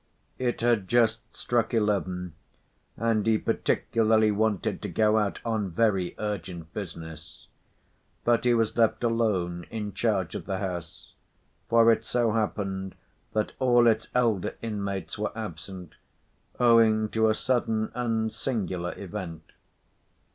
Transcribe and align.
It 0.39 0.61
had 0.61 0.87
just 0.87 1.19
struck 1.35 1.75
eleven, 1.75 2.33
and 2.97 3.27
he 3.27 3.37
particularly 3.37 4.31
wanted 4.31 4.81
to 4.81 4.89
go 4.89 5.19
out 5.19 5.39
"on 5.45 5.69
very 5.69 6.15
urgent 6.17 6.73
business," 6.73 7.47
but 8.23 8.43
he 8.43 8.55
was 8.55 8.75
left 8.75 9.03
alone 9.03 9.67
in 9.69 9.93
charge 9.93 10.33
of 10.33 10.47
the 10.47 10.57
house, 10.57 11.13
for 11.69 11.91
it 11.91 12.03
so 12.03 12.31
happened 12.31 12.95
that 13.33 13.51
all 13.59 13.85
its 13.85 14.09
elder 14.15 14.55
inmates 14.59 15.19
were 15.19 15.37
absent 15.37 15.93
owing 16.59 17.07
to 17.09 17.29
a 17.29 17.35
sudden 17.35 17.91
and 17.93 18.33
singular 18.33 18.95
event. 18.97 19.51